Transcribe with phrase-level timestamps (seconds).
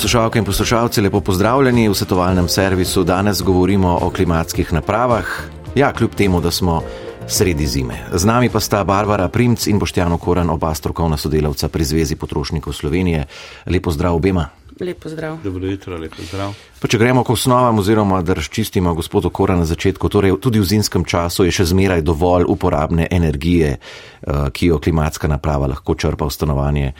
[0.00, 3.02] Poslušalke in poslušalci, lepo pozdravljeni v svetovalnem servisu.
[3.04, 5.26] Danes govorimo o klimatskih napravah.
[5.74, 6.82] Ja, kljub temu, da smo
[7.28, 7.98] sredi zime.
[8.12, 12.72] Z nami pa sta Barbara Primc in Boštjano Koran, oba strokovna sodelavca pri Zvezi potrošnikov
[12.72, 13.26] Slovenije.
[13.66, 14.48] Lepo zdrav obema.
[14.80, 15.36] Lepo zdrav.
[15.44, 16.54] Dobro jutro, lepo zdrav.
[16.80, 20.64] Pa če gremo k osnovam oziroma da razčistimo gospodu Kora na začetku, torej tudi v
[20.64, 26.24] zimskem času je še zmeraj dovolj uporabne energije, eh, ki jo klimatska naprava lahko črpa
[26.24, 26.92] v stanovanje.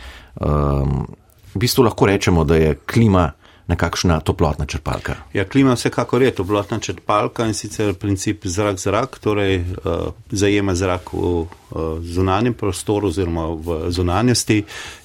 [1.54, 3.32] V bistvu lahko rečemo, da je klima
[3.70, 5.15] nekakšna toplotna črpalka.
[5.33, 11.19] Ja, klima vsekakor je toplotna črpalka in sicer princip zrak-zrak, torej uh, zajema zrak v
[11.20, 11.47] uh,
[12.02, 14.62] zunanjem prostoru oziroma v zunanjosti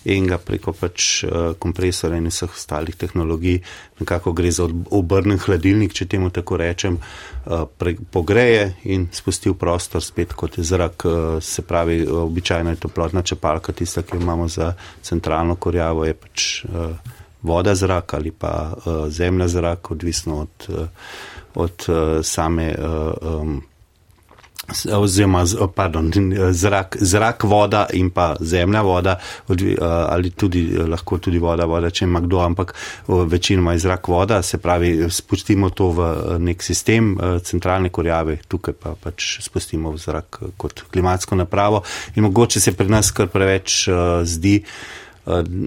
[0.10, 3.62] in ga preko pač uh, kompresora in vseh ostalih tehnologij
[4.00, 9.58] nekako gre za obrnen hladilnik, če temu tako rečem, uh, pre, pogreje in spusti v
[9.60, 11.06] prostor spet kot je zrak.
[11.06, 16.18] Uh, se pravi, običajno je toplotna črpalka tista, ki jo imamo za centralno korjavo, je
[16.18, 16.50] pač.
[16.66, 17.15] Uh,
[17.46, 20.88] voda zrak ali pa uh, zemlja zrak, odvisno od, uh,
[21.56, 22.76] od uh, same.
[22.76, 23.64] Uh, um,
[24.98, 25.44] Oziroma,
[25.76, 26.10] pardon,
[26.52, 29.14] zrak, zrak, voda in pa zemlja, voda,
[30.10, 32.74] ali tudi lahko tudi voda, voda, če ima kdo, ampak
[33.08, 36.10] večinoma je zrak, voda, se pravi, spustimo to v
[36.42, 37.14] nek sistem
[37.46, 41.84] centralne korjave, tukaj pa pač spustimo v zrak kot klimatsko napravo.
[42.16, 43.84] In mogoče se pri nas kar preveč
[44.26, 44.64] zdi,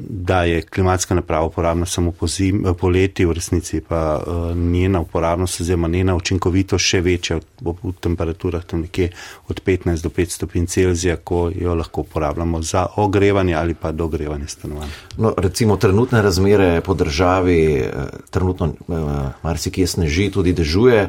[0.09, 4.57] da je klimatska naprava uporabna samo po, zim, eh, po leti, v resnici pa uh,
[4.57, 9.11] njena uporabnost oziroma njena učinkovitost še večja v, temperaturah tam nekje
[9.49, 14.47] od 15 do 5 stopinj Celzija, ko jo lahko uporabljamo za ogrevanje ali pa dogrevanje
[14.47, 14.93] stanovanja.
[15.17, 17.85] No, recimo trenutne razmere po državi,
[18.31, 18.97] trenutno uh,
[19.43, 21.09] marsikje sneži, tudi dežuje.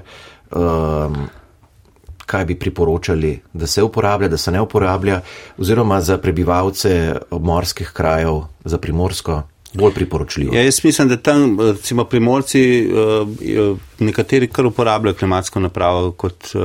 [0.52, 1.30] Um,
[2.30, 5.22] kaj bi priporočali, da se uporablja, da se ne uporablja,
[5.58, 9.42] oziroma za prebivalce obmorskih krajev, za primorsko,
[9.74, 10.56] bolj priporočljivo.
[10.56, 16.60] Ja, jaz mislim, da tam, recimo, primorci, eh, nekateri kar uporabljajo klimatsko napravo kot eh,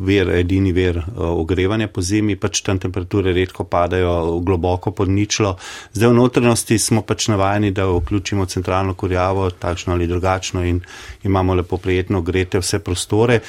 [0.00, 5.56] ver, edini ver eh, ogrevanja po zimi, pač tam temperature redko padajo globoko pod ničlo.
[5.92, 10.80] Zdaj v notrnosti smo pač navajeni, da vključimo centralno kurjavo, takšno ali drugačno in
[11.24, 13.40] imamo lepo prijetno grete vse prostore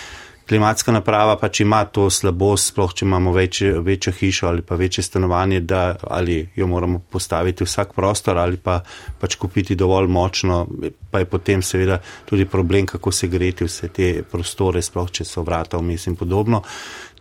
[0.52, 5.04] klimatska naprava pač ima to slabost, sploh če imamo večje, večjo hišo ali pa večje
[5.04, 8.82] stanovanje, da ali jo moramo postaviti vsak prostor ali pa
[9.20, 10.66] pač kupiti dovolj močno,
[11.12, 15.46] pa je potem seveda tudi problem, kako se greti vse te prostore, sploh če so
[15.48, 16.64] vrata vmes in podobno.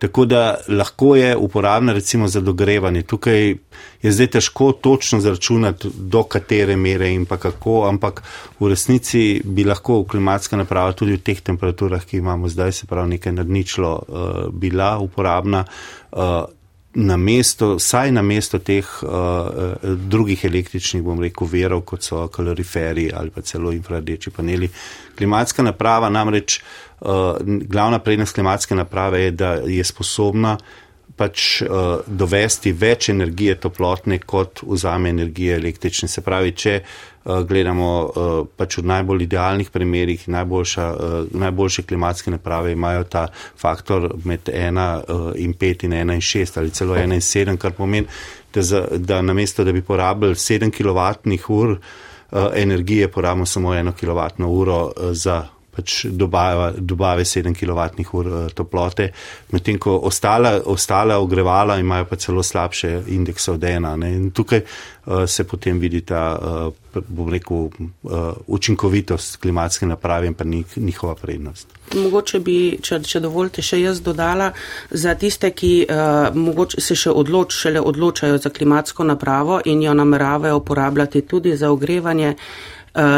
[0.01, 3.01] Tako da lahko je uporabna recimo za dogrevanje.
[3.01, 3.49] Tukaj
[4.01, 8.23] je zdaj težko točno zračunati, do katere mere in pa kako, ampak
[8.59, 13.13] v resnici bi lahko klimatska naprava tudi v teh temperaturah, ki imamo zdaj, se pravi
[13.13, 15.65] nekaj nadničlo, uh, bila uporabna.
[16.91, 22.25] Uh, Na mesto, saj na mesto teh uh, drugih električnih, bom rekel, verov, kot so
[22.27, 24.67] kaloriferi ali pa celo infrardeči paneli.
[25.15, 30.57] Klimatska naprava namreč uh, uh, glavna prednost klimatske naprave je, da je sposobna
[31.17, 36.09] pač uh, dovesti več energije toplotne, kot vzame energije električne.
[36.11, 42.33] Se pravi, če uh, gledamo uh, pač v najbolj idealnih primerih, najboljša, uh, najboljše klimatske
[42.33, 46.99] naprave imajo ta faktor med 1 uh, in 5 in 1 in 6 ali celo
[46.99, 48.07] 1 in 7, kar pomeni,
[48.53, 51.77] da, za, da namesto, da bi porabili 7 kWh uh,
[52.55, 59.11] energije, porabimo samo 1 kWh za pač dobava, dobave 7 kWh eh, toplote,
[59.51, 63.95] medtem ko ostale, ostale ogrevala imajo pa celo slabše indekse od ena.
[63.95, 64.11] Ne?
[64.15, 70.33] In tukaj uh, se potem vidi ta, uh, bom rekel, uh, učinkovitost klimatske naprave in
[70.33, 70.43] pa
[70.75, 71.67] njihova prednost.
[71.95, 74.51] Mogoče bi, če, če dovolite, še jaz dodala
[74.91, 79.93] za tiste, ki uh, mogoče se še odloč, šele odločajo za klimatsko napravo in jo
[79.93, 82.35] nameravajo uporabljati tudi za ogrevanje.
[82.35, 82.71] Eh,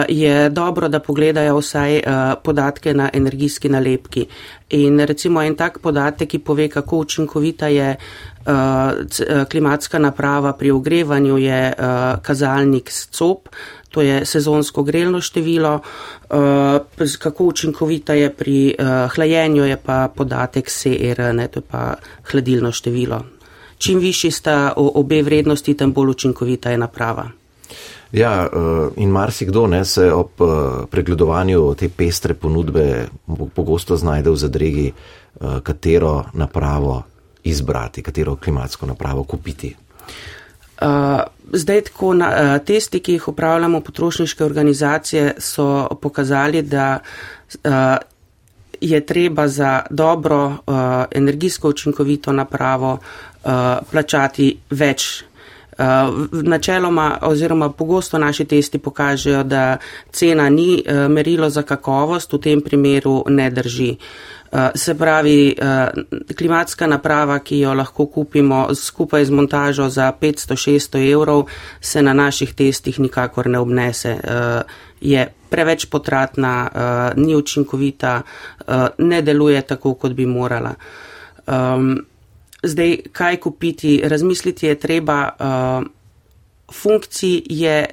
[0.09, 2.03] je dobro, da pogledajo vsaj eh,
[2.43, 4.25] podatke na energijski nalepki.
[4.69, 11.37] In recimo en tak podatek, ki pove, kako učinkovita je eh, klimatska naprava pri ogrevanju,
[11.37, 11.73] je
[12.21, 13.49] kazalnik SCOP,
[13.89, 15.79] to je sezonsko grelno število,
[17.19, 18.75] kako učinkovita je pri
[19.15, 21.93] hlajenju, je pa podatek CR, ne, to je pa
[22.31, 23.21] hladilno število.
[23.77, 27.29] Čim višji sta obe vrednosti, tem bolj učinkovita je naprava.
[28.13, 33.07] Ja, eh, in marsikdo ne, se ob eh, pregledovanju te pestre ponudbe
[33.55, 37.03] pogosto znajde v zadregi, eh, katero napravo
[37.43, 39.75] izbrati, katero klimatsko napravo kupiti.
[41.53, 46.99] Zdaj, tako na, testi, ki jih upravljamo potrošniške organizacije, so pokazali, da
[48.81, 50.57] je treba za dobro
[51.11, 52.97] energijsko učinkovito napravo
[53.91, 55.23] plačati več
[56.31, 59.77] Načeloma oziroma pogosto naši testi pokažejo, da
[60.11, 63.95] cena ni merilo za kakovost, v tem primeru ne drži.
[64.75, 65.55] Se pravi,
[66.37, 71.47] klimatska naprava, ki jo lahko kupimo skupaj z montažo za 500-600 evrov,
[71.81, 74.17] se na naših testih nikakor ne obnese.
[75.01, 76.69] Je preveč potratna,
[77.15, 78.21] ni učinkovita,
[78.97, 80.75] ne deluje tako, kot bi morala.
[82.63, 84.01] Zdaj, kaj kupiti?
[84.03, 85.17] Razmisliti je treba,
[86.73, 87.85] funkcij je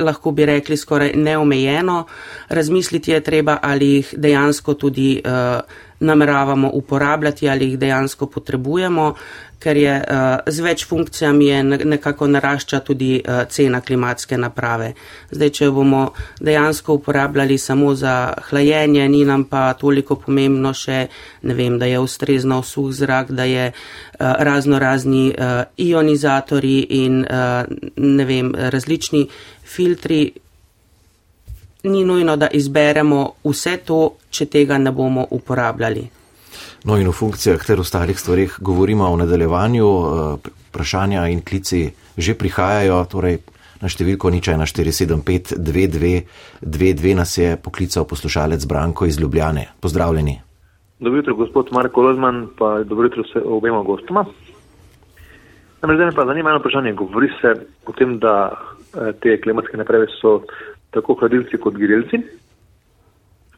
[0.00, 2.04] lahko bi rekli skoraj neomejeno.
[2.48, 5.60] Razmisliti je treba, ali jih dejansko tudi uh,
[6.00, 9.14] nameravamo uporabljati, ali jih dejansko potrebujemo,
[9.60, 14.94] ker je uh, z več funkcijami je nekako narašča tudi uh, cena klimatske naprave.
[15.30, 16.06] Zdaj, če bomo
[16.40, 21.06] dejansko uporabljali samo za hlajenje, ni nam pa toliko pomembno še,
[21.42, 23.76] ne vem, da je ustrezno vsuh zrak, da je uh,
[24.20, 25.28] razno razni
[25.76, 27.24] ionizatori in
[27.96, 29.26] ne vem, različni
[29.64, 30.22] filtri.
[31.82, 36.08] Ni nujno, da izberemo vse to, če tega ne bomo uporabljali.
[36.84, 39.86] No in o funkcijah ter ostalih stvarih govorimo v nadaljevanju.
[39.86, 40.36] Eh,
[40.70, 43.38] vprašanja in klici že prihajajo, torej
[43.80, 49.68] na številko ničaj na 475-2222 nas je poklical poslušalec Branko iz Ljubljane.
[49.80, 50.40] Pozdravljeni.
[51.00, 54.24] Dobro jutro, gospod Marko Lozman, pa dobro jutro se obema gostoma.
[55.80, 56.92] Namreč zdaj me pa zanima eno vprašanje.
[56.92, 57.54] Govori se
[57.88, 58.56] o tem, da eh,
[59.22, 60.44] te klimatske naprave so
[60.90, 62.20] tako hladilci kot grilci.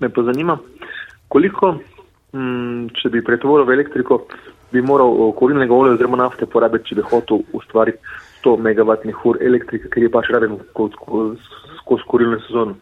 [0.01, 0.59] Me pa zanima,
[1.29, 1.77] koliko
[2.33, 4.23] Mm, če bi pretvoril v elektriko,
[4.73, 8.01] bi moral eh, korilnega olja oziroma nafte porabiti, če bi hotel ustvariti
[8.41, 12.79] 100 MW ur elektrike, ker je pač raven skozi korilno sezono.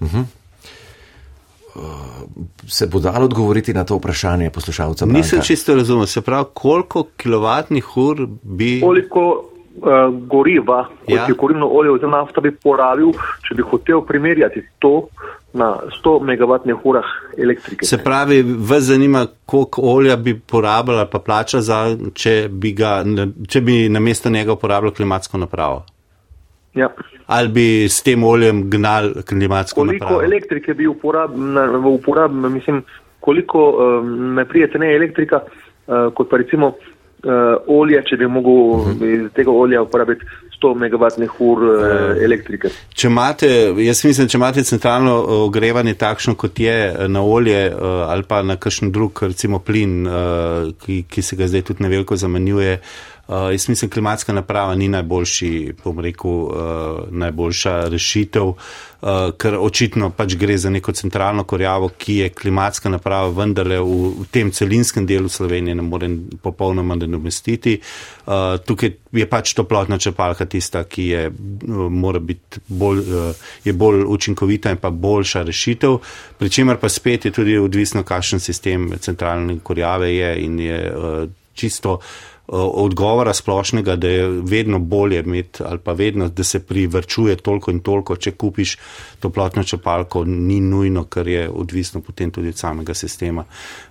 [0.00, 0.24] Uh -huh.
[2.66, 5.06] Se bo dalo odgovoriti na to vprašanje poslušalca?
[5.06, 8.80] Nisem čisto razumel, se pravi, koliko kilovatnih ur bi.
[8.80, 11.26] Koliko uh, goriva, kot ja.
[11.28, 13.12] je korilno olje oziroma nafta, bi porabil,
[13.46, 15.08] če bi hotel primerjati to
[15.54, 15.70] na
[16.02, 17.86] 100 MW urah elektrike.
[17.86, 23.02] Se pravi, vas zanima, koliko olja bi porabila pa plača za, če bi, ga,
[23.48, 25.84] če bi na mesto njega uporabljal klimatsko napravo?
[26.74, 26.88] Ja.
[27.26, 30.18] Ali bi s tem oljem gnal klimatsko koliko napravo?
[30.18, 32.82] Koliko elektrike bi uporabil, uporab, mislim,
[33.20, 35.40] koliko um, me prijete ne elektrika,
[35.86, 36.74] uh, kot pa recimo
[37.24, 38.98] uh, olje, če bi mogel uh mhm.
[39.00, 39.14] -huh.
[39.14, 40.24] iz tega olja uporabiti
[40.62, 42.68] 100 MW ur uh, elektrike.
[42.94, 48.22] Če imate, jaz mislim, če imate centralno ogrevanje takšno, kot je na olje uh, ali
[48.28, 50.12] pa na kakšen drug, recimo plin, uh,
[50.86, 55.74] ki, ki se ga zdaj tudi neveliko zamenjuje, uh, jaz mislim, klimatska naprava ni najboljši,
[55.84, 56.52] bom rekel, uh,
[57.10, 58.44] najboljša rešitev.
[58.44, 63.78] Uh, uh, ker očitno pač gre za neko centralno korjavo, ki je klimatska naprava, vendarle
[63.82, 66.08] v, v tem celinskem delu Slovenije ne more
[66.42, 67.76] popolnoma nadomestiti.
[68.24, 73.76] Uh, tukaj je pač toplotna črpalka tista, ki je, uh, mora biti bolj, uh, je
[73.76, 75.98] bolj učinkovita in pa boljša rešitev,
[76.38, 81.26] pri čemer pa spet je tudi odvisno, kakšen sistem centralne korjave je in je uh,
[81.54, 82.00] čisto.
[82.46, 87.80] Odgovora splošnega, da je vedno bolje imeti ali pa vedno, da se privrčuje toliko in
[87.80, 88.76] toliko, če kupiš
[89.20, 93.44] toplotno črpalko, ni nujno, ker je odvisno potem tudi od samega sistema.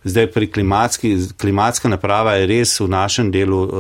[0.03, 3.73] Zdaj pri klimatski, klimatska naprava je res v našem delu uh,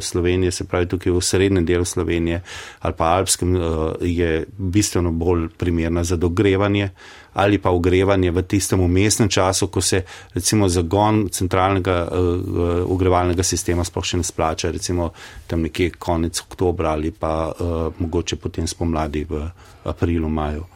[0.00, 2.42] Slovenije, se pravi tukaj v srednjem delu Slovenije
[2.80, 3.64] ali pa alpskem, uh,
[4.00, 6.90] je bistveno bolj primerna za dogrevanje.
[7.32, 10.02] Ali pa ogrevanje v tistem umestnem času, ko se
[10.34, 15.10] recimo zagon centralnega uh, ogrevalnega sistema sploh še ne splača, recimo
[15.46, 19.46] tam nekje konec oktobra ali pa uh, mogoče potem spomladi v
[19.84, 20.66] aprilu, maju.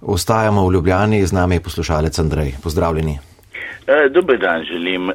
[0.00, 2.54] Ostajamo v Ljubljani, z nami je poslušalec Andrej.
[2.62, 3.18] Pozdravljeni.
[3.86, 5.14] Eh, dober dan, želim, uh,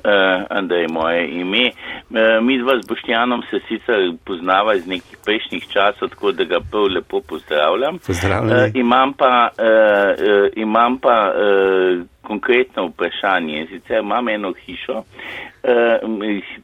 [0.49, 1.71] Andrej, moje ime.
[2.09, 6.59] Uh, mi dva z Boštjanom se sicer poznava iz nekih prejšnjih časov, tako da ga
[6.71, 7.99] prav lepo pozdravljam.
[8.07, 8.71] Pozdravljam.
[8.73, 9.49] Imam pa,
[10.55, 11.33] imam pa
[12.21, 13.67] konkretno vprašanje.
[13.69, 15.03] Sicer imam eno hišo,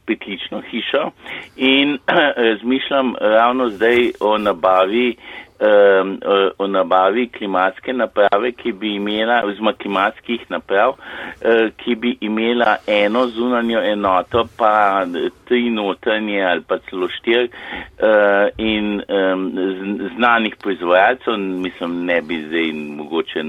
[0.06, 1.10] petlično hišo
[1.56, 1.98] in
[2.48, 5.16] razmišljam ravno zdaj o nabavi
[6.58, 13.26] o nabavi klimatske naprave, ki bi imela, oziroma klimatskih naprav, uh, ki bi imela eno
[13.26, 15.04] zunanjo enoto, pa
[15.48, 19.02] tri notranje ali pa celo štir uh, in
[20.16, 23.42] znanih proizvajalcev, mislim, ne bi zdaj mogoče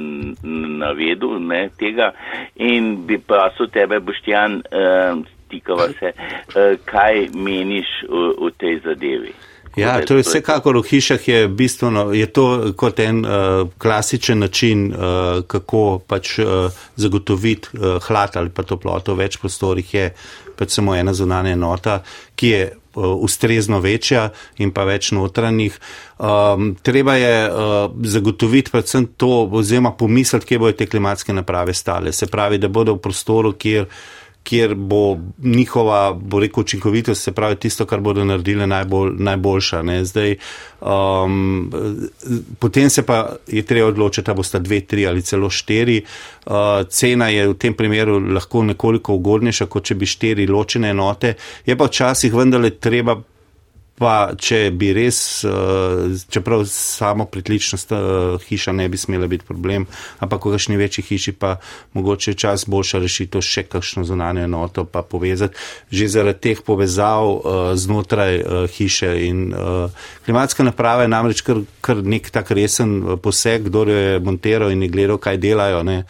[0.80, 2.12] navedel ne, tega
[2.56, 9.34] in bi prosil tebe, Boštjan, uh, tikava se, uh, kaj meniš o, o tej zadevi.
[9.76, 14.90] Ja, to je vsekakor v hišah je bistveno, je to kot en uh, klasičen način,
[14.92, 20.12] uh, kako pač uh, zagotoviti uh, hlad ali pa toploto v več prostorih, je
[20.58, 22.02] pač samo ena zunanja enota,
[22.36, 22.64] ki je
[23.00, 25.76] ustrezno večja in pa več notranjih.
[26.18, 32.12] Um, treba je uh, zagotoviti predvsem to, oziroma pomisliti, kje bodo te klimatske naprave stale.
[32.12, 33.86] Se pravi, da bodo v prostoru, kjer
[34.43, 39.84] kjer bo njihova, bo rekel, učinkovitost, se pravi tisto, kar bodo naredili najbolj, najboljša.
[40.03, 40.36] Zdaj,
[40.81, 41.72] um,
[42.60, 46.01] potem se pa je treba odločiti, da bosta dve, tri ali celo štiri.
[46.46, 46.53] Uh,
[46.89, 51.36] cena je v tem primeru lahko nekoliko ugodnejša, kot če bi štiri ločene enote.
[51.65, 53.19] Je pa včasih vendarle treba
[54.00, 58.00] pa če bi res, uh, čeprav samo pritličnost uh,
[58.48, 59.88] hiša ne bi smela biti problem,
[60.24, 61.58] ampak v kakšni večji hiši pa
[61.94, 65.60] mogoče čas boljša rešitev še kakšno zunanje enoto pa povezati,
[65.91, 68.39] že zaradi teh povezav uh, znotraj
[68.74, 69.53] hiše in
[70.25, 74.91] klimatska naprava je namreč kar, kar nek tak resen poseg, kdo je monteral in je
[74.94, 75.84] gledal, kaj delajo.
[75.84, 76.03] Ne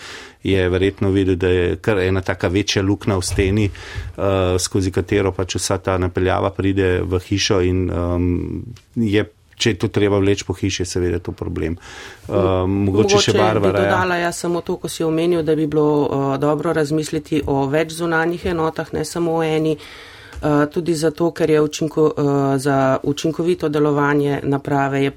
[0.44, 5.32] je verjetno videl, da je kar ena taka večja luknja v steni, uh, skozi katero
[5.36, 8.64] pač vsa ta napeljava pride v hišo in um,
[8.96, 9.26] je.
[9.60, 11.74] Če je to treba vleči po hiši, je seveda to problem.
[12.30, 13.74] Uh, mogoče, mogoče še Barbara.
[13.74, 13.90] Bi ja.
[13.90, 17.92] dodala jaz samo to, ko si omenil, da bi bilo uh, dobro razmisliti o več
[17.98, 19.76] zunanjih enotah, ne samo o eni.
[19.76, 20.09] Uh,
[20.72, 25.12] tudi zato, ker je učinko, eh, za učinkovito delovanje naprave je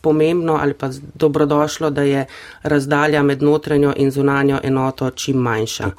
[0.00, 2.26] pomembno ali pa dobrodošlo, da je
[2.62, 5.90] razdalja med notranjo in zunanjo enoto čim manjša.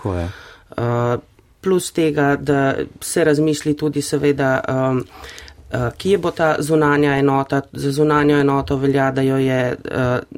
[0.78, 1.18] Eh,
[1.62, 4.62] plus tega, da se razmisli tudi seveda,
[5.98, 7.62] kje bo ta zunanja enota.
[7.72, 9.76] Za zunanjo enoto velja, da jo je,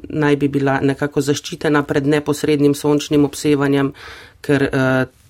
[0.08, 3.92] naj bi bila nekako zaščitena pred neposrednim sončnim obsevanjem,
[4.40, 4.68] ker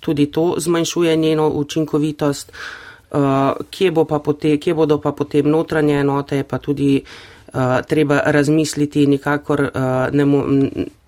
[0.00, 2.48] tudi to zmanjšuje njeno učinkovitost.
[2.48, 2.83] Uh,
[3.70, 6.98] kje, bo pote, kje bodo pa potem notranje enote, pa tudi
[7.54, 9.70] uh, treba razmisliti, nikakor uh,
[10.12, 10.24] ne,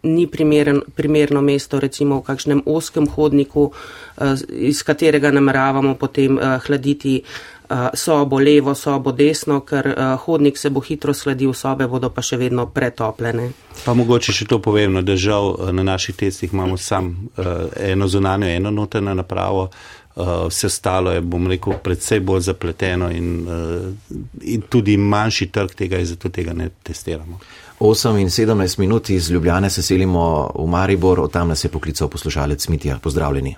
[0.03, 6.63] ni primeren, primerno mesto, recimo v kakšnem oskem hodniku, uh, iz katerega nameravamo potem uh,
[6.67, 12.11] hladiti uh, sobo levo, sobo desno, ker uh, hodnik se bo hitro sladil, sobe bodo
[12.11, 13.51] pa še vedno pretopljene.
[13.85, 18.09] Pa mogoče še to povem, no, da žal na naših testih imamo sam uh, eno
[18.09, 19.71] zunanjo, eno notranje napravo.
[20.17, 25.75] Uh, vse ostalo je, bom rekel, predvsej bolj zapleteno in, uh, in tudi manjši trg
[25.77, 27.39] tega in zato tega ne testiramo.
[27.81, 32.09] 8 in 17 minut iz Ljubljane se selimo v Maribor, od tam nas je poklical
[32.09, 32.97] poslušalec Mitja.
[33.03, 33.57] Pozdravljeni.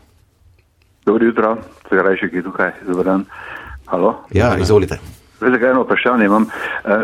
[1.06, 1.56] Dobro jutro,
[1.88, 3.24] se rajši, ki je tukaj, dober dan.
[3.86, 4.14] Halo?
[4.32, 4.98] Ja, izvolite.
[5.40, 6.46] Zdaj, eno vprašanje imam?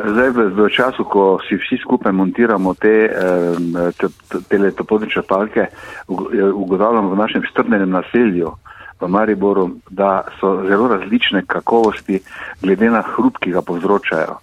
[0.07, 3.09] Zdaj, v, v času, ko si vsi skupaj montiramo te,
[3.99, 5.67] te, te, te topodne črpalke,
[6.55, 8.51] ugotavljamo v našem strnenem naselju,
[9.01, 12.21] v Mariboru, da so zelo različne kakovosti
[12.63, 14.39] glede na hrup, ki ga povzročajo.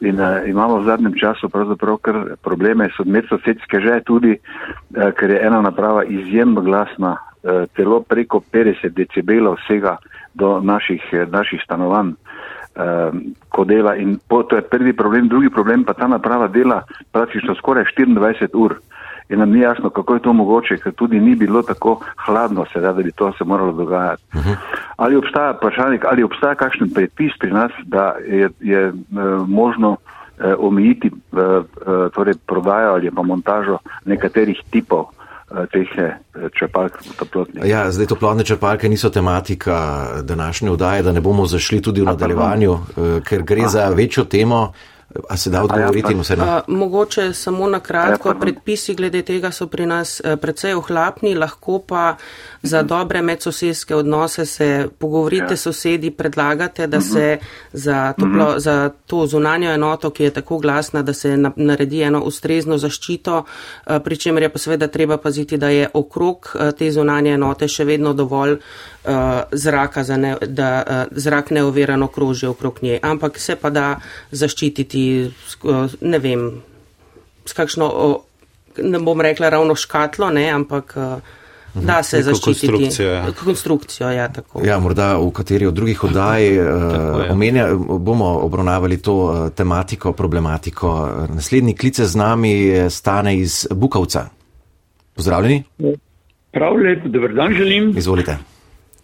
[0.00, 5.30] In uh, imamo v zadnjem času pravzaprav kar probleme s medsosedske že tudi, uh, ker
[5.30, 9.98] je ena naprava izjemno glasna, uh, celo preko 50 decibelov vsega
[10.34, 13.12] do naših, naših stanovanj, uh,
[13.48, 13.96] ko dela.
[13.96, 16.82] In po, to je prvi problem, drugi problem pa ta naprava dela
[17.12, 18.72] praktično skoraj 24 ur.
[18.72, 18.99] Uh,
[19.30, 22.92] in nam ni jasno, kako je to mogoče, ker tudi ni bilo tako hladno, sedaj,
[22.92, 24.22] da bi to se moralo dogajati.
[24.34, 24.50] Uh mhm.
[24.50, 24.56] -huh.
[24.96, 29.96] Ali obstaja vprašanje, ali obstaja kakšen predpis pri nas, da je, je uh, možno uh,
[30.58, 31.64] omejiti uh, uh,
[32.14, 35.04] torej prodajo ali pa montažo nekaterih tipov
[35.72, 35.88] teh
[36.58, 37.64] črpalk toplotnih.
[37.66, 42.78] Ja, zdaj toplotne črpalke niso tematika današnje vdaje, da ne bomo zašli tudi v nadaljevanju,
[43.28, 44.72] ker gre za večjo temo.
[45.28, 46.62] A se da ja, odgovoriti vse na?
[46.68, 51.80] Mogoče samo na kratko, ja, predpisi glede tega so pri nas eh, precej ohlapni, lahko
[51.82, 52.14] pa
[52.62, 55.56] za dobre medsosedske odnose se pogovorite ja.
[55.56, 57.38] sosedi, predlagate, da se
[57.72, 62.78] za, toplo, za to zunanjo enoto, ki je tako glasna, da se naredi eno ustrezno
[62.78, 63.44] zaščito,
[63.86, 67.68] eh, pri čemer je pa seveda treba paziti, da je okrog eh, te zunanje enote
[67.68, 68.58] še vedno dovolj
[69.52, 72.98] zraka, ne, da zrak neoverano kroži okrog nje.
[73.02, 73.94] Ampak se pa da
[74.30, 75.30] zaščititi
[76.00, 76.42] ne vem,
[77.44, 77.88] s kakšno,
[78.76, 81.38] ne bom rekla ravno škatlo, ne, ampak mhm.
[81.74, 82.66] Da se zaščititi.
[82.66, 83.32] Konstrukcijo, ja.
[83.44, 84.62] Konstrukcijo, ja, tako.
[84.64, 86.48] Ja, morda v kateri od drugih oddaj
[87.34, 90.92] omenja, bomo obravnavali to tematiko, problematiko.
[91.34, 92.54] Naslednji klice z nami
[92.90, 94.28] stane iz Bukovca.
[95.14, 95.62] Pozdravljeni.
[96.52, 97.92] Prav lep, dober dan želim.
[97.96, 98.38] Izvolite.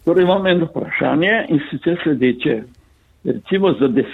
[0.04, 2.62] Torej imam eno vprašanje in sicer sledeče
[3.26, 4.04] recimo za 10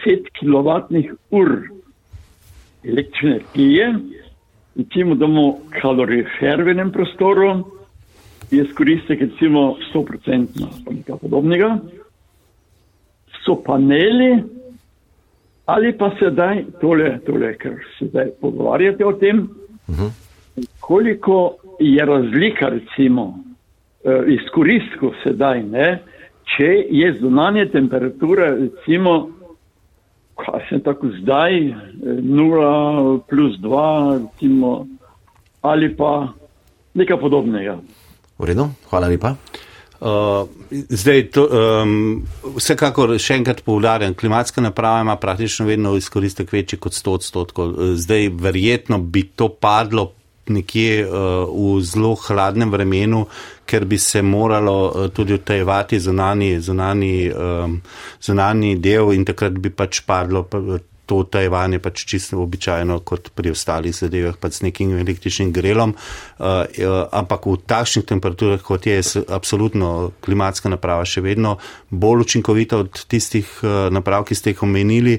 [0.40, 1.68] kWh
[2.84, 3.94] električne energije,
[4.76, 7.64] recimo da imamo kalorifervenem prostoru,
[8.52, 10.46] je skoristek recimo 100%
[10.86, 11.78] ali nekaj podobnega,
[13.44, 14.44] so paneli
[15.66, 20.02] ali pa sedaj, tole, tole, ker se zdaj pogovarjate o tem, uh mhm.
[20.02, 20.10] -huh.
[20.80, 23.38] koliko je razlika recimo
[24.04, 26.02] eh, izkoristku sedaj, ne,
[26.56, 29.28] če je zunanje temperature recimo
[30.36, 34.86] kaj se tako zdaj, 0 plus 2, recimo,
[35.60, 36.28] ali pa
[36.94, 37.78] nekaj podobnega.
[38.42, 39.36] V redu, hvala lepa.
[40.02, 40.48] Uh,
[40.90, 42.24] zdaj, to, um,
[42.56, 47.76] vsekakor še enkrat povdarjam, klimatska naprava ima praktično vedno izkoristek večji kot 100 odstotkov.
[48.02, 50.08] Zdaj, verjetno bi to padlo
[50.50, 53.28] nekje uh, v zelo hladnem vremenu,
[53.62, 57.78] ker bi se moralo uh, tudi odtajevati zunani, zunani, um,
[58.18, 60.48] zunani del in takrat bi pač padlo
[61.06, 66.62] to tajvanje pač čisto običajno kot pri ostalih zadevah, pač s nekim električnim grelom, uh,
[67.10, 71.56] ampak v takšnih temperaturah, kot je, je absolutno klimatska naprava še vedno
[71.90, 75.18] bolj učinkovita od tistih uh, naprav, ki ste jih omenili.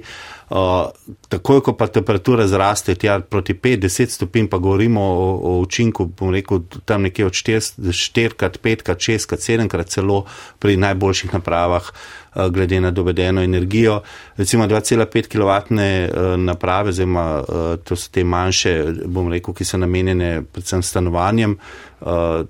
[0.53, 0.91] Uh,
[1.33, 6.29] takoj, ko pa temperatura zraste tja proti 5-10 stopinj, pa govorimo o, o učinku, bom
[6.29, 10.19] rekel, tam nekje od 4-krat, 5-krat, 6-krat, 7-krat celo
[10.61, 11.89] pri najboljših napravah.
[11.89, 14.01] Uh, glede na dovedeno energijo.
[14.37, 19.77] Recimo 2,5 kW eh, naprave, oziroma eh, to so te manjše, bom rekel, ki so
[19.77, 21.57] namenjene predvsem stanovanjem,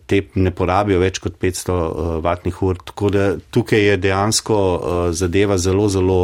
[0.05, 1.75] te ne porabijo več kot 500
[2.24, 2.77] vatnih ur.
[2.86, 4.57] Tako da tukaj je dejansko
[5.13, 6.19] zadeva zelo, zelo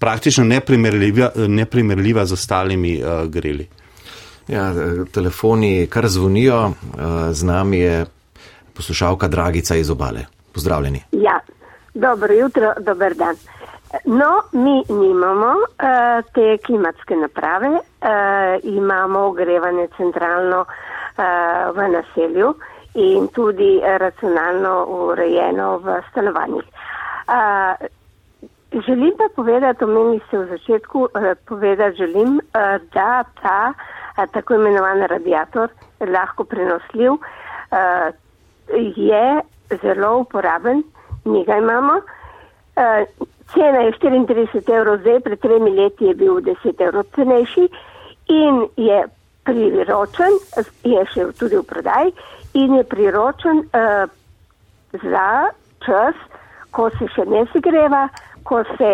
[0.00, 2.98] praktično neprimerljiva, neprimerljiva z ostalimi
[3.32, 3.68] greli.
[4.48, 4.72] Ja,
[5.12, 6.72] telefoni kar zvonijo,
[7.32, 8.06] z nami je
[8.76, 10.26] poslušalka Dragica iz obale.
[10.52, 11.02] Pozdravljeni.
[11.12, 11.40] Ja,
[11.98, 13.36] Dobro jutro, dober dan.
[14.04, 17.80] No, mi nimamo uh, te klimatske naprave, uh,
[18.62, 20.97] imamo ogrevanje centralno uh,
[21.74, 22.54] v naselju
[22.94, 26.66] in tudi racionalno urejeno v stanovanjih.
[27.28, 27.88] Uh,
[28.86, 31.08] želim pa povedati, omenili ste v začetku,
[31.46, 32.40] povedati želim,
[32.94, 33.72] da ta
[34.32, 35.68] tako imenovan radiator
[36.00, 37.12] lahko prenosljiv
[38.96, 39.40] je
[39.82, 40.82] zelo uporaben
[41.24, 42.00] mi ga imamo.
[43.54, 47.68] Cena je 34 evrov, zdaj pred tremi leti je bil 10 evrov cenejši
[48.28, 49.04] in je
[49.48, 50.32] priročen,
[50.84, 52.12] je še tudi v prodaji
[52.54, 54.04] in je priročen uh,
[54.92, 55.30] za
[55.84, 56.14] čas,
[56.70, 58.08] ko se še ne segreva,
[58.44, 58.92] ko se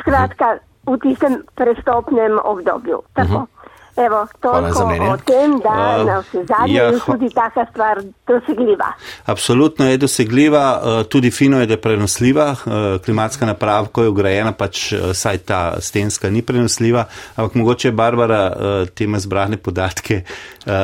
[0.00, 3.02] skratka v tistem prestopnem obdobju.
[3.14, 3.34] Tako.
[3.34, 3.57] Uh -huh.
[4.06, 4.82] Evo, toliko
[5.12, 8.92] o tem, da uh, na vse zadnje ja, je tudi taka stvar dosegljiva.
[9.26, 12.46] Absolutno je dosegljiva, uh, tudi fino je, da je prenosljiva.
[12.50, 12.72] Uh,
[13.04, 17.92] klimatska naprava, ko je ugrajena, pač uh, saj ta stenska ni prenosljiva, ampak mogoče je
[17.92, 20.22] Barbara uh, tema zbrane podatke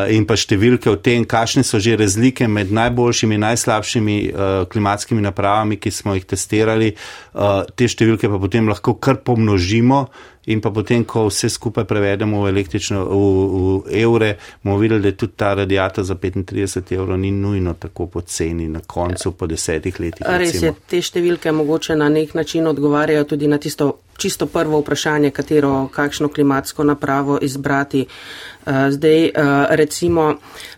[0.09, 4.14] in pa številke o tem, kakšne so že razlike med najboljšimi in najslabšimi
[4.72, 6.94] klimatskimi napravami, ki smo jih testirali.
[7.77, 10.07] Te številke pa potem lahko kar pomnožimo
[10.46, 13.18] in pa potem, ko vse skupaj prevedemo v električno, v,
[13.54, 18.68] v evre, bomo videli, da tudi ta radiator za 35 evrov ni nujno tako poceni
[18.68, 20.26] na koncu po desetih letih.
[20.28, 25.31] Res je, te številke mogoče na nek način odgovarjajo tudi na tisto čisto prvo vprašanje,
[25.31, 28.07] katero, kakšno klimatsko napravo izbrati.
[28.66, 29.33] Eh, zdaj, eh,
[29.70, 30.35] recimo,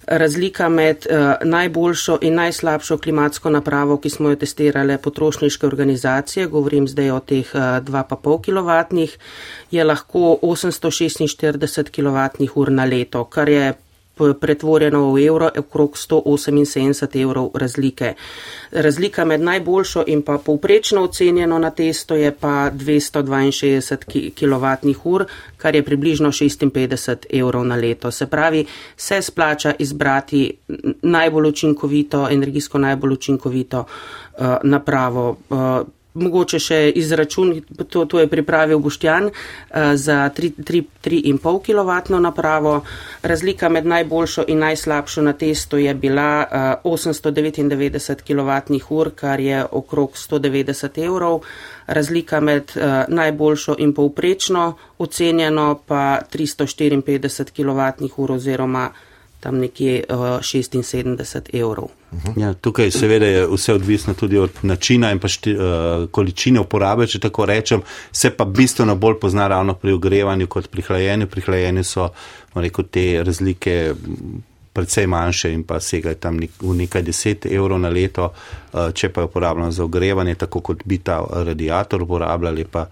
[0.07, 6.88] razlika med eh, najboljšo in najslabšo klimatsko napravo, ki smo jo testirali potrošniške organizacije, govorim
[6.88, 9.09] zdaj o teh 2,5 kW,
[9.70, 13.75] je lahko 846 kWh na leto, kar je
[14.40, 18.14] pretvorjeno v evro, okrog 178 evrov razlike.
[18.70, 25.24] Razlika med najboljšo in pa povprečno ocenjeno na testo je pa 262 kWh,
[25.57, 28.11] kar je približno 56 evrov na leto.
[28.11, 30.52] Se pravi, se splača izbrati
[31.02, 35.37] najbolj učinkovito, energijsko najbolj učinkovito uh, napravo.
[35.50, 37.52] Uh, mogoče še izračun,
[37.88, 42.81] to, to je pripravil Boštjan uh, za 3,5 kW napravo.
[43.22, 46.46] Razlika med najboljšo in najslabšo na testu je bila
[46.83, 51.42] uh, 899 kWh, kar je okrog 190 evrov.
[51.87, 58.90] Razlika med uh, najboljšo in povprečno ocenjeno pa 354 kWh oziroma
[59.40, 61.88] tam nekje uh, eh, 76 evrov.
[62.37, 65.61] Ja, tukaj seveda je vse odvisno tudi od načina in pa šti, uh,
[66.11, 70.83] količine uporabe, če tako rečem, se pa bistveno bolj pozna ravno pri ogrevanju kot pri
[70.83, 71.27] hlajenju.
[71.27, 72.09] Pri hlajenju so
[72.55, 73.94] rekel, te razlike
[74.72, 79.12] predvsej manjše in pa segajo tam nek, v nekaj deset evrov na leto, uh, če
[79.12, 82.64] pa je uporabljeno za ogrevanje, tako kot bi ta radiator uporabljali.
[82.64, 82.87] Pa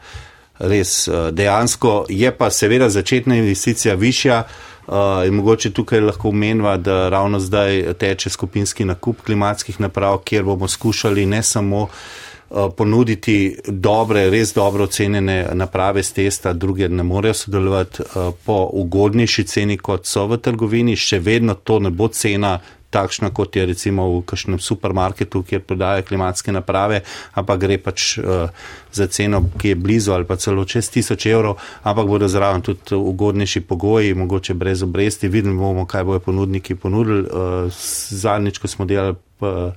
[0.59, 4.45] res uh, dejansko je pa seveda začetna investicija višja.
[4.87, 10.45] Uh, in mogoče tukaj lahko menva, da ravno zdaj teče skupinski nakup klimatskih naprav, kjer
[10.45, 17.03] bomo skušali ne samo uh, ponuditi dobre, res dobro ocenjene naprave z testa, druge ne
[17.03, 22.09] morejo sodelovati uh, po ugodnejši ceni, kot so v trgovini, še vedno to ne bo
[22.09, 22.59] cena
[22.95, 27.03] takšna, kot je recimo v kakšnem supermarketu, kjer prodajajo klimatske naprave,
[27.35, 28.47] ampak gre pač uh,
[28.95, 32.95] za ceno, ki je blizu ali pa celo čez tisoč evrov, ampak bodo zraven tudi
[32.95, 35.29] ugodnejši pogoji, mogoče brez obresti.
[35.29, 37.27] Vidimo bomo, kaj bojo ponudniki ponudili.
[37.27, 37.85] Uh,
[38.25, 39.73] zadnjič, ko smo delali uh,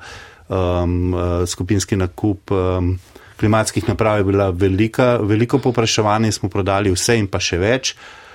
[0.48, 2.52] um, uh, skupinski nakup.
[2.52, 2.98] Um,
[3.38, 7.92] Klimatskih naprav je bila velika, veliko popraševanje, smo prodali vse in pa še več.
[7.94, 8.27] Uh,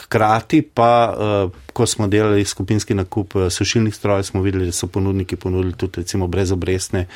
[0.00, 4.86] hkrati pa, uh, ko smo delali skupinski nakup uh, sušilnih strojev, smo videli, da so
[4.86, 7.06] ponudniki ponudili tudi recimo brezobrestne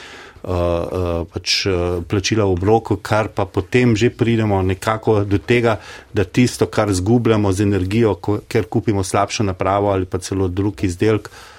[0.43, 5.79] uh, uh, pač, uh, plačila v obroku, kar pa potem že pridemo nekako do tega,
[6.13, 10.85] da tisto, kar zgubljamo z energijo, ko, ker kupimo slabšo napravo ali pa celo drug
[10.85, 11.58] izdelek, Eh,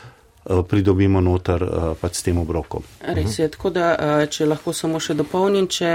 [0.70, 2.84] pridobimo noter eh, pač s tem obrokom.
[3.16, 5.94] Res je, tako da, eh, če lahko samo še dopolnim, če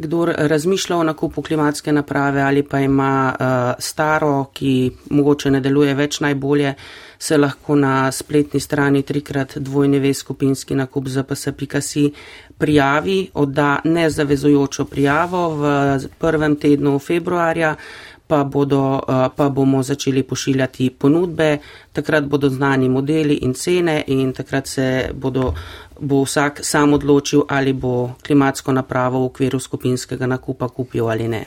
[0.00, 3.12] kdo razmišlja o nakupu klimatske naprave ali pa ima
[3.78, 4.72] staro, ki
[5.10, 6.74] mogoče ne deluje več najbolje,
[7.20, 12.06] se lahko na spletni strani trikrat dvojne ve skupinski nakup ZPS.si
[12.58, 15.64] prijavi, odda nezavezujočo prijavo v
[16.18, 17.74] prvem tednu februarja
[18.30, 21.58] pa, bodo, eh, pa bomo začeli pošiljati ponudbe,
[21.92, 25.50] takrat bodo znani modeli in cene in takrat se bodo,
[26.00, 31.44] bo vsak sam odločil, ali bo klimatsko napravo v okviru skupinskega nakupa kupil ali ne.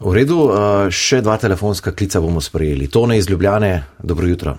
[0.00, 2.90] V redu, eh, še dva telefonska klica bomo sprejeli.
[2.90, 4.58] Tone iz Ljubljane, dobro jutro.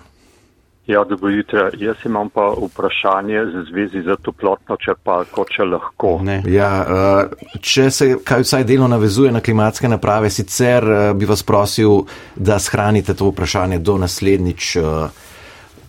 [0.88, 1.70] Ja, dobro jutro.
[1.76, 6.12] Jaz imam pa vprašanje z zvezi za toplotno črpalko, če lahko.
[6.48, 11.42] Ja, uh, če se kaj vsaj delno navezuje na klimatske naprave, sicer uh, bi vas
[11.44, 14.70] prosil, da shranite to vprašanje do naslednjič.
[14.80, 15.26] Uh,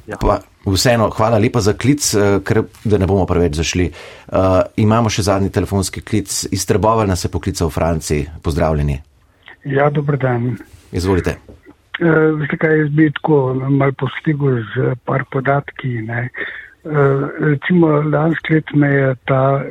[0.08, 0.20] ja.
[0.20, 2.04] pa, vseeno, hvala lepa za klic,
[2.44, 3.88] ker da ne bomo preveč zašli.
[4.28, 6.42] Uh, imamo še zadnji telefonski klic.
[6.52, 8.28] Iz Trbovelj nas je poklical v Franciji.
[8.44, 9.00] Pozdravljeni.
[9.64, 10.58] Ja, dobro dan.
[10.92, 11.38] Izvolite.
[12.00, 13.38] Uh, veste kaj, jaz bi tako
[13.76, 15.98] mal postigel z par podatki.
[16.08, 16.30] Ne.
[16.88, 19.62] Uh, recimo, lansk let me je ta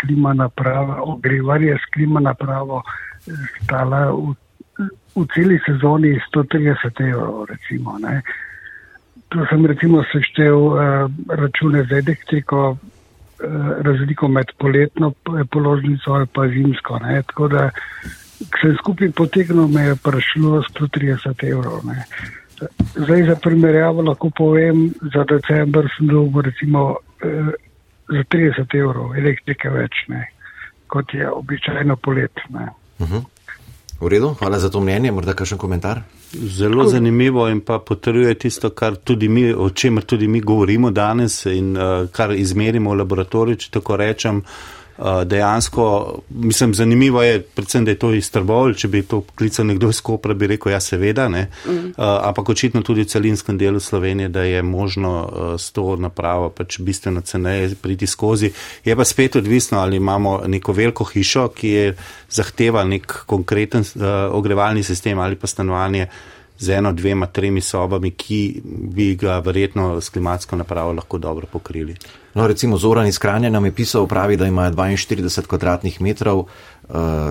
[0.00, 2.82] klima naprava, ogrevanje s klima napravo
[3.62, 4.34] stala v,
[5.16, 7.46] v celi sezoni 130 evrov.
[7.48, 7.96] Recimo,
[9.32, 12.76] tu sem recimo seštev uh, račune za elektriko,
[13.82, 15.10] razliko med poletno
[15.50, 16.98] položnico in pa zimsko.
[17.02, 17.22] Ne.
[17.22, 17.70] Tako da
[18.42, 21.84] Vse skupaj potegnilo me je prišlo 130 evrov.
[21.86, 22.04] Ne.
[22.94, 27.52] Zdaj za primerjavo lahko povem, za decembr sem dobil recimo eh,
[28.08, 30.26] za 30 evrov elektrike več, ne,
[30.86, 32.32] kot je običajno polet.
[32.48, 33.14] Uh mhm.
[33.14, 33.24] -huh.
[34.00, 36.00] V redu, hvala za to mnenje, morda kakšen komentar.
[36.32, 41.46] Zelo zanimivo in pa potrjuje tisto, kar tudi mi, o čemer tudi mi govorimo danes
[41.46, 44.36] in uh, kar izmerimo v laboratoriju, če tako rečem.
[44.36, 44.81] Uh,
[45.24, 49.90] dejansko, mislim, zanimivo je, predvsem, da je to iz Trbovl, če bi to klical nekdo
[49.90, 51.46] iz Kopra, bi rekel, ja, seveda, ne.
[51.66, 51.70] Mm.
[51.72, 56.50] Uh, ampak očitno tudi v celinskem delu Slovenije, da je možno uh, s to napravo
[56.50, 58.52] pač bistveno ceneje priti skozi.
[58.84, 61.96] Je pa spet odvisno, ali imamo neko veliko hišo, ki je
[62.30, 66.06] zahteva nek konkreten uh, ogrevalni sistem ali pa stanovanje
[66.62, 71.96] z eno, dvema, tremi sobami, ki bi ga verjetno s klimatsko napravo lahko dobro pokrili.
[72.34, 76.46] No, recimo Zoran iz Kranja nam je pisal, pravi, da ima 42 kvadratnih metrov, uh,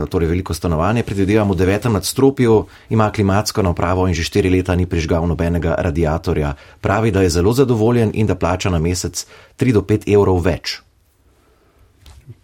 [0.10, 4.86] torej veliko stanovanje, predvidevamo v devetem nadstropju, ima klimatsko napravo in že štiri leta ni
[4.86, 6.54] prižgal nobenega radiatorja.
[6.82, 9.26] Pravi, da je zelo zadovoljen in da plača na mesec
[9.58, 10.82] 3 do 5 evrov več.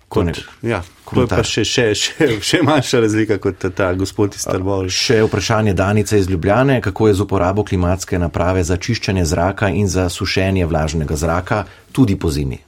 [0.08, 0.82] Kot, ja,
[1.14, 4.94] to je pa še, še, še, še manjša razlika kot ta, ta gospod iz Trbovlja.
[4.94, 9.92] Še vprašanje Danice iz Ljubljane, kako je z uporabo klimatske naprave za čiščenje zraka in
[9.92, 12.62] za sušenje vlažnega zraka tudi po zimi?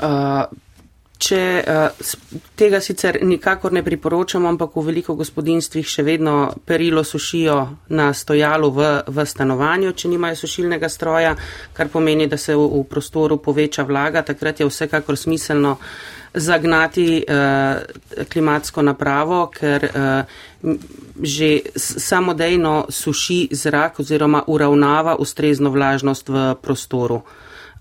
[0.00, 0.48] Uh,
[1.18, 2.14] če uh,
[2.58, 6.34] tega sicer nikakor ne priporočam, ampak v veliko gospodinstvih še vedno
[6.66, 7.58] perilo sušijo
[7.94, 11.36] na stojalu v, v stanovanju, če nimajo sušilnega stroja,
[11.72, 15.78] kar pomeni, da se v, v prostoru poveča vlaga, takrat je vsekakor smiselno
[16.34, 20.42] zagnati uh, klimatsko napravo, ker uh,
[21.22, 27.22] že samodejno suši zrak oziroma uravnava ustrezno vlažnost v prostoru.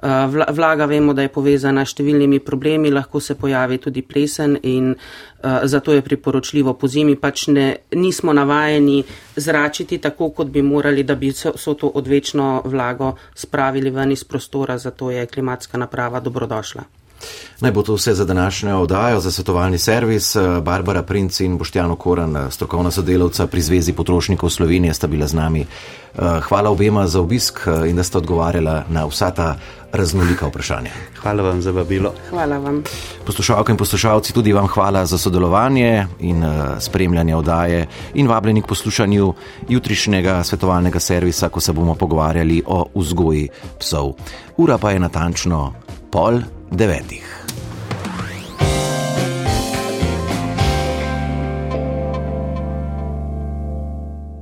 [0.03, 0.09] Uh,
[0.51, 5.61] vlaga vemo, da je povezana s številnimi problemi, lahko se pojavi tudi plesen in uh,
[5.63, 8.97] zato je priporočljivo po zimi pač ne, nismo navajeni
[9.35, 14.25] zračiti tako, kot bi morali, da bi so, so to odvečno vlago spravili ven iz
[14.27, 16.83] prostora, zato je klimatska naprava dobrodošla.
[17.61, 20.35] Naj bo to vse za današnjo oddajo, za svetovalni servis.
[20.61, 25.65] Barbara Princ in Boštjano Koran, strokovna sodelavca pri Zvezi potrošnikov Slovenije, sta bila z nami.
[26.41, 29.55] Hvala obema za obisk in da ste odgovarjala na vsa ta
[29.93, 30.89] raznolika vprašanja.
[31.21, 32.13] Hvala vam za vabilo.
[32.29, 32.83] Hvala vam.
[33.25, 36.43] Poslušalke in poslušalci, tudi vam hvala za sodelovanje in
[36.79, 39.33] spremljanje oddaje in vabljeni k poslušanju
[39.69, 44.13] jutrišnjega svetovalnega servisa, ko se bomo pogovarjali o vzgoji psov.
[44.57, 45.73] Ura pa je natančno
[46.11, 47.42] pol devetih.